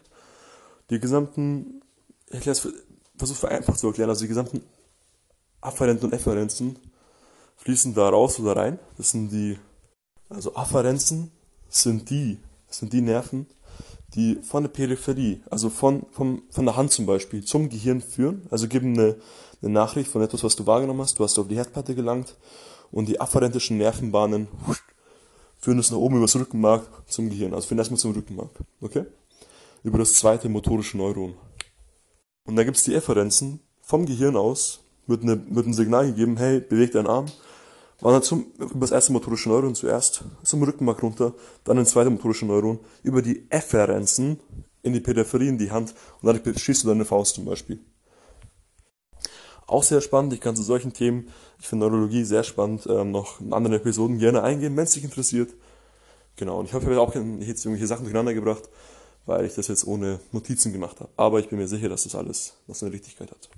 Die 0.90 1.00
gesamten, 1.00 1.82
ich 2.28 2.36
erkläre 2.36 2.58
es, 2.58 2.68
versuche 3.18 3.40
vereinfacht 3.40 3.80
zu 3.80 3.88
erklären, 3.88 4.10
also 4.10 4.22
die 4.22 4.30
gesamten 4.30 4.64
Afferenten 5.62 6.06
und 6.06 6.14
Efferenzen 6.14 6.76
fließen 7.62 7.94
da 7.94 8.10
raus 8.10 8.40
oder 8.40 8.56
rein. 8.56 8.80
Das 8.98 9.12
sind 9.12 9.32
die, 9.32 9.58
also 10.30 10.56
Afferenzen 10.56 11.32
sind 11.70 12.10
die, 12.10 12.38
das 12.68 12.80
sind 12.80 12.92
die 12.94 13.02
Nerven, 13.02 13.48
die 14.16 14.36
von 14.36 14.64
der 14.64 14.70
Peripherie, 14.70 15.42
also 15.50 15.70
von, 15.70 16.06
von, 16.12 16.42
von 16.50 16.66
der 16.66 16.76
Hand 16.76 16.92
zum 16.92 17.06
Beispiel, 17.06 17.44
zum 17.44 17.70
Gehirn 17.70 18.02
führen, 18.02 18.46
also 18.50 18.68
geben 18.68 18.94
eine, 18.98 19.16
eine 19.62 19.72
Nachricht 19.72 20.12
von 20.12 20.22
etwas, 20.22 20.44
was 20.44 20.56
du 20.56 20.66
wahrgenommen 20.66 21.02
hast, 21.02 21.18
du 21.18 21.24
hast 21.24 21.40
auf 21.40 21.48
die 21.48 21.56
Herdplatte 21.56 21.96
gelangt 21.96 22.36
und 22.92 23.08
die 23.08 23.22
afferentischen 23.22 23.78
Nervenbahnen 23.78 24.48
führen 25.60 25.80
es 25.80 25.92
nach 25.92 25.98
oben 25.98 26.16
über 26.16 26.26
das 26.26 26.36
Rückenmark 26.36 26.84
zum 27.08 27.30
Gehirn. 27.30 27.54
Also 27.54 27.68
führen 27.68 27.78
erstmal 27.78 28.00
zum 28.00 28.12
Rückenmark. 28.14 28.50
Okay? 28.82 29.06
Über 29.84 30.00
das 30.00 30.14
zweite 30.14 30.50
motorische 30.50 30.98
Neuron. 30.98 31.36
Und 32.46 32.56
da 32.56 32.64
gibt 32.64 32.78
es 32.78 32.84
die 32.84 32.96
Efferenzen. 32.96 33.62
Vom 33.80 34.06
Gehirn 34.06 34.36
aus 34.36 34.80
wird, 35.06 35.24
eine, 35.24 35.40
wird 35.56 35.68
ein 35.68 35.74
Signal 35.74 36.08
gegeben, 36.08 36.38
hey, 36.38 36.60
beweg 36.60 36.92
deinen 36.92 37.08
Arm. 37.08 37.28
Wandert 38.02 38.26
zum, 38.26 38.48
über 38.58 38.80
das 38.82 38.92
erste 38.92 39.14
motorische 39.14 39.50
Neuron 39.50 39.76
zuerst, 39.76 40.24
zum 40.44 40.64
Rückenmark 40.64 41.02
runter, 41.04 41.34
dann 41.64 41.78
ins 41.78 41.92
zweite 41.92 42.10
motorische 42.10 42.46
Neuron, 42.46 42.80
über 43.04 43.22
die 43.22 43.46
Efferenzen 43.50 44.40
in 44.82 44.94
die 44.94 45.00
Peripherie, 45.00 45.48
in 45.48 45.60
die 45.60 45.72
Hand 45.72 45.94
und 46.22 46.28
dann 46.28 46.58
schießt 46.58 46.84
du 46.84 46.88
deine 46.88 47.06
Faust 47.06 47.36
zum 47.36 47.46
Beispiel. 47.46 47.80
Auch 49.68 49.84
sehr 49.84 50.02
spannend, 50.02 50.34
ich 50.34 50.42
kann 50.42 50.56
zu 50.56 50.64
solchen 50.64 50.94
Themen, 50.94 51.30
ich 51.60 51.68
finde 51.68 51.86
Neurologie 51.86 52.26
sehr 52.26 52.44
spannend, 52.44 52.88
ähm, 52.90 53.12
noch 53.12 53.40
in 53.40 53.54
anderen 53.54 53.78
Episoden 53.78 54.18
gerne 54.18 54.44
eingehen, 54.44 54.76
wenn 54.76 54.84
es 54.84 54.92
dich 54.92 55.04
interessiert. 55.04 55.54
Genau, 56.36 56.60
und 56.60 56.66
ich 56.66 56.74
hoffe, 56.74 56.92
ich 56.92 56.98
habe 56.98 57.02
auch 57.02 57.14
jetzt 57.14 57.66
irgendwelche 57.66 57.88
Sachen 57.88 58.04
durcheinander 58.04 58.34
gebracht, 58.34 58.64
weil 59.26 59.46
ich 59.46 59.54
das 59.54 59.68
jetzt 59.68 59.86
ohne 59.86 60.20
Notizen 60.32 60.74
gemacht 60.74 61.00
habe. 61.00 61.12
Aber 61.16 61.40
ich 61.40 61.50
bin 61.50 61.60
mir 61.60 61.68
sicher, 61.68 61.88
dass 61.88 62.04
das 62.04 62.16
alles 62.16 62.54
noch 62.68 62.76
seine 62.76 62.92
Richtigkeit 62.92 63.30
hat. 63.32 63.50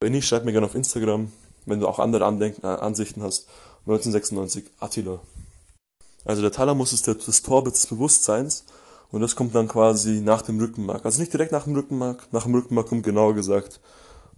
Wenn 0.00 0.12
nicht, 0.12 0.26
schreib 0.26 0.44
mir 0.44 0.52
gerne 0.52 0.66
auf 0.66 0.74
Instagram, 0.74 1.30
wenn 1.68 1.80
du 1.80 1.88
auch 1.88 1.98
andere 1.98 2.24
Andenken, 2.24 2.64
äh, 2.64 2.68
Ansichten 2.68 3.22
hast. 3.22 3.48
1996, 3.86 4.64
Attila. 4.80 5.20
Also 6.24 6.42
der 6.42 6.52
Thalamus 6.52 6.92
ist 6.92 7.06
der, 7.06 7.14
das 7.14 7.42
Torbild 7.42 7.74
des 7.74 7.86
Bewusstseins 7.86 8.64
und 9.10 9.20
das 9.20 9.34
kommt 9.34 9.54
dann 9.54 9.68
quasi 9.68 10.20
nach 10.20 10.42
dem 10.42 10.58
Rückenmark. 10.58 11.04
Also 11.04 11.20
nicht 11.20 11.32
direkt 11.32 11.52
nach 11.52 11.64
dem 11.64 11.74
Rückenmark, 11.74 12.28
nach 12.32 12.44
dem 12.44 12.54
Rückenmark 12.54 12.88
kommt 12.88 13.04
genauer 13.04 13.34
gesagt 13.34 13.80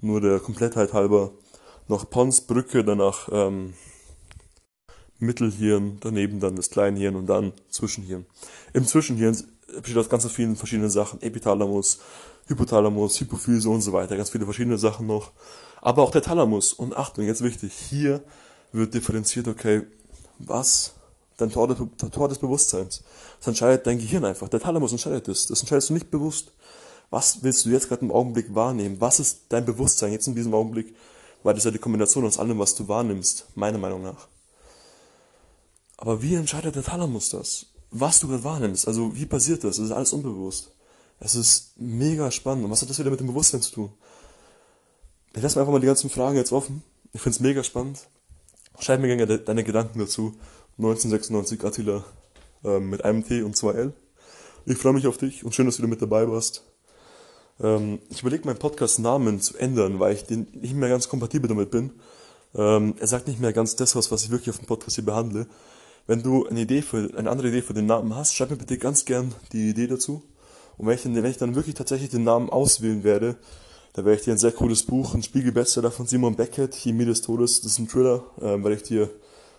nur 0.01 0.21
der 0.21 0.41
Komplettheit 0.41 0.93
halber 0.93 1.33
noch 1.89 2.09
Pons, 2.09 2.43
Brücke, 2.43 2.85
danach 2.85 3.29
ähm, 3.33 3.75
Mittelhirn, 5.19 5.99
daneben 6.01 6.41
dann 6.41 6.57
das 6.57 6.71
Kleinhirn 6.71 7.17
und 7.17 7.27
dann 7.27 7.53
Zwischenhirn. 7.69 8.27
Im 8.73 8.87
Zwischenhirn 8.87 9.37
besteht 9.83 9.99
aus 9.99 10.09
ganz 10.09 10.31
vielen 10.31 10.57
verschiedenen 10.57 10.91
Sachen. 10.91 11.21
Epithalamus, 11.21 12.01
Hypothalamus, 12.47 13.21
Hypophyse 13.21 13.69
und 13.69 13.83
so 13.83 13.93
weiter. 13.93 14.17
Ganz 14.17 14.31
viele 14.31 14.45
verschiedene 14.45 14.79
Sachen 14.79 15.07
noch. 15.07 15.33
Aber 15.81 16.03
auch 16.03 16.11
der 16.11 16.23
Thalamus. 16.23 16.73
Und 16.73 16.97
Achtung, 16.97 17.25
jetzt 17.25 17.43
wichtig. 17.43 17.73
Hier 17.73 18.23
wird 18.73 18.95
differenziert, 18.95 19.49
okay, 19.49 19.83
was 20.39 20.95
dein 21.37 21.51
Tor, 21.51 21.75
Tor 22.13 22.29
des 22.29 22.39
Bewusstseins. 22.39 23.03
Das 23.39 23.49
entscheidet 23.49 23.87
dein 23.87 23.99
Gehirn 23.99 24.25
einfach. 24.25 24.49
Der 24.49 24.61
Thalamus 24.61 24.93
entscheidet 24.93 25.29
das. 25.29 25.47
Das 25.47 25.61
entscheidest 25.61 25.91
du 25.91 25.95
nicht 25.95 26.11
bewusst. 26.11 26.53
Was 27.11 27.43
willst 27.43 27.65
du 27.65 27.71
jetzt 27.71 27.89
gerade 27.89 28.03
im 28.05 28.13
Augenblick 28.13 28.55
wahrnehmen? 28.55 29.01
Was 29.01 29.19
ist 29.19 29.41
dein 29.49 29.65
Bewusstsein 29.65 30.13
jetzt 30.13 30.29
in 30.29 30.35
diesem 30.35 30.55
Augenblick? 30.55 30.95
Weil 31.43 31.55
das 31.55 31.63
ist 31.63 31.65
ja 31.65 31.71
die 31.71 31.79
Kombination 31.79 32.25
aus 32.25 32.39
allem, 32.39 32.59
was 32.59 32.75
du 32.75 32.87
wahrnimmst, 32.87 33.47
meiner 33.55 33.79
Meinung 33.79 34.03
nach. 34.03 34.29
Aber 35.97 36.23
wie 36.23 36.35
entscheidet 36.35 36.77
der 36.77 36.85
Thalamus 36.85 37.31
das? 37.31 37.67
Was 37.91 38.21
du 38.21 38.29
gerade 38.29 38.45
wahrnimmst? 38.45 38.87
Also 38.87 39.17
wie 39.17 39.27
passiert 39.27 39.65
das? 39.65 39.77
Das 39.77 39.87
ist 39.87 39.93
alles 39.93 40.13
unbewusst. 40.13 40.71
Es 41.19 41.35
ist 41.35 41.73
mega 41.77 42.31
spannend. 42.31 42.65
Und 42.65 42.71
was 42.71 42.81
hat 42.81 42.91
das 42.91 42.99
wieder 42.99 43.11
mit 43.11 43.21
dem 43.21 43.27
Bewusstsein 43.27 43.61
zu 43.61 43.73
tun? 43.73 43.93
Ich 45.35 45.43
lasse 45.43 45.57
mir 45.57 45.63
einfach 45.63 45.73
mal 45.73 45.81
die 45.81 45.87
ganzen 45.87 46.11
Fragen 46.11 46.37
jetzt 46.37 46.53
offen. 46.53 46.83
Ich 47.13 47.21
finde 47.21 47.37
es 47.37 47.41
mega 47.41 47.63
spannend. 47.63 48.01
Schreib 48.81 49.01
mir 49.01 49.15
gerne 49.15 49.39
deine 49.39 49.63
Gedanken 49.63 50.01
dazu. 50.01 50.35
1996 50.79 51.65
Attila 51.65 52.05
äh, 52.65 52.81
mit 52.81 53.05
einem 53.05 53.25
T 53.25 53.43
und 53.43 53.57
zwei 53.57 53.73
L. 53.73 53.93
Ich 54.67 54.77
freue 54.77 54.93
mich 54.93 55.07
auf 55.07 55.19
dich 55.19 55.45
und 55.45 55.55
schön, 55.55 55.67
dass 55.67 55.77
du 55.77 55.83
wieder 55.83 55.91
mit 55.91 56.03
dabei 56.03 56.29
warst. 56.29 56.65
Ähm, 57.61 58.01
ich 58.09 58.23
überlege 58.23 58.45
meinen 58.45 58.59
Podcast-Namen 58.59 59.41
zu 59.41 59.57
ändern, 59.57 60.01
weil 60.01 60.15
ich 60.15 60.25
den 60.25 60.49
nicht 60.53 60.75
mehr 60.75 60.89
ganz 60.89 61.09
kompatibel 61.09 61.49
damit 61.49 61.71
bin. 61.71 61.93
Ähm, 62.55 62.95
er 62.99 63.07
sagt 63.07 63.29
nicht 63.29 63.39
mehr 63.39 63.53
ganz 63.53 63.77
das 63.77 63.95
was, 63.95 64.11
was 64.11 64.25
ich 64.25 64.31
wirklich 64.31 64.51
auf 64.51 64.59
dem 64.59 64.67
Podcast 64.67 64.97
hier 64.97 65.05
behandle. 65.05 65.47
Wenn 66.09 66.25
du 66.25 66.47
eine 66.47 66.61
Idee 66.61 66.83
für, 66.83 67.11
eine 67.17 67.31
andere 67.31 67.49
Idee 67.49 67.63
für 67.63 67.75
den 67.75 67.87
Namen 67.87 68.17
hast, 68.17 68.35
schreib 68.35 68.51
mir 68.51 68.57
bitte 68.57 68.79
ganz 68.79 69.05
gern 69.05 69.33
die 69.53 69.71
Idee 69.71 69.87
dazu. 69.87 70.25
Und 70.77 70.89
wenn 70.89 70.97
ich, 70.97 71.05
wenn 71.05 71.25
ich 71.25 71.39
dann 71.39 71.55
wirklich 71.55 71.77
tatsächlich 71.77 72.11
den 72.11 72.25
Namen 72.25 72.51
auswählen 72.51 73.05
werde, 73.05 73.37
da 73.93 74.05
werde 74.05 74.19
ich 74.19 74.25
dir 74.25 74.33
ein 74.33 74.39
sehr 74.39 74.53
cooles 74.53 74.85
Buch, 74.85 75.15
ein 75.15 75.23
Spiegel-Bestseller 75.23 75.91
von 75.91 76.07
Simon 76.07 76.37
Beckett, 76.37 76.75
Chemie 76.75 77.05
des 77.05 77.23
Todes, 77.23 77.61
das 77.61 77.73
ist 77.73 77.79
ein 77.79 77.89
Thriller, 77.89 78.25
ähm, 78.41 78.63
werde 78.63 78.77
ich 78.77 78.83
dir 78.83 79.11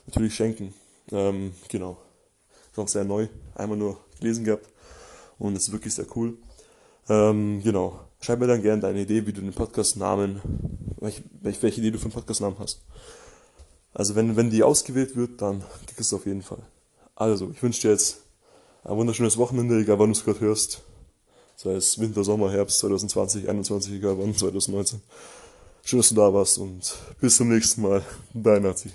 natürlich 0.07 0.35
schenken. 0.35 0.73
Ähm, 1.11 1.53
genau. 1.67 1.97
Ist 2.71 2.79
auch 2.79 2.87
sehr 2.87 3.03
neu, 3.03 3.27
einmal 3.55 3.77
nur 3.77 3.97
gelesen 4.19 4.45
gehabt 4.45 4.67
und 5.39 5.55
ist 5.55 5.71
wirklich 5.71 5.93
sehr 5.93 6.05
cool. 6.15 6.37
Ähm, 7.09 7.61
genau. 7.63 7.99
Schreib 8.21 8.39
mir 8.39 8.47
dann 8.47 8.61
gerne 8.61 8.81
deine 8.81 9.01
Idee, 9.01 9.25
wie 9.25 9.33
du 9.33 9.41
den 9.41 9.51
Podcast-Namen, 9.51 10.41
welche, 10.99 11.23
welche 11.41 11.81
Idee 11.81 11.91
du 11.91 11.97
für 11.97 12.07
den 12.07 12.13
Podcast-Namen 12.13 12.57
hast. 12.59 12.81
Also 13.93 14.15
wenn, 14.15 14.37
wenn 14.37 14.49
die 14.49 14.63
ausgewählt 14.63 15.15
wird, 15.15 15.41
dann 15.41 15.63
kriegst 15.87 15.99
du 15.99 16.01
es 16.01 16.13
auf 16.13 16.25
jeden 16.25 16.43
Fall. 16.43 16.63
Also, 17.15 17.51
ich 17.51 17.61
wünsche 17.61 17.81
dir 17.81 17.91
jetzt 17.91 18.21
ein 18.83 18.95
wunderschönes 18.95 19.37
Wochenende, 19.37 19.79
egal 19.79 19.99
wann 19.99 20.07
du 20.07 20.17
es 20.17 20.23
gerade 20.23 20.39
hörst. 20.39 20.81
Sei 21.63 21.73
es 21.73 21.99
Winter, 21.99 22.23
Sommer, 22.23 22.51
Herbst 22.51 22.79
2020, 22.79 23.43
2021, 23.43 23.93
egal 23.93 24.17
wann, 24.17 24.35
2019. 24.35 24.99
Schön, 25.83 25.99
dass 25.99 26.09
du 26.09 26.15
da 26.15 26.33
warst 26.33 26.57
und 26.57 26.95
bis 27.19 27.37
zum 27.37 27.49
nächsten 27.49 27.83
Mal. 27.83 28.01
Dein 28.33 28.63
Nazi. 28.63 28.89